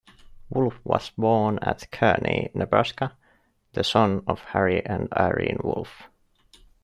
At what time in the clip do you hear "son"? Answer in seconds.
3.83-4.23